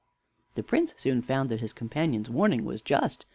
[0.55, 3.27] The Prince soon found that his companion's warning was just.